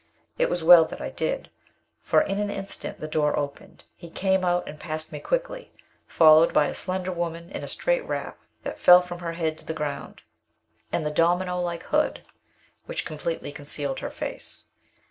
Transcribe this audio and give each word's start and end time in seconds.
It 0.39 0.49
was 0.49 0.63
well 0.63 0.83
that 0.85 0.99
I 0.99 1.11
did, 1.11 1.51
for 1.99 2.21
in 2.21 2.39
an 2.39 2.49
instant 2.49 2.99
the 2.99 3.07
door 3.07 3.37
opened. 3.37 3.83
He 3.95 4.09
came 4.09 4.43
out 4.43 4.67
and 4.67 4.79
passed 4.79 5.11
me 5.11 5.19
quickly, 5.19 5.71
followed 6.07 6.51
by 6.53 6.63
a 6.65 6.69
tall 6.69 6.73
slender 6.73 7.11
woman 7.11 7.51
in 7.51 7.63
a 7.63 7.67
straight 7.67 8.03
wrap 8.07 8.39
that 8.63 8.79
fell 8.79 9.03
from 9.03 9.19
her 9.19 9.33
head 9.33 9.59
to 9.59 9.65
the 9.67 9.75
ground, 9.75 10.23
and 10.91 11.05
the 11.05 11.11
domino 11.11 11.61
like 11.61 11.83
hood 11.83 12.23
which 12.87 13.05
completely 13.05 13.51
concealed 13.51 13.99
her 13.99 14.09
face. 14.09 14.63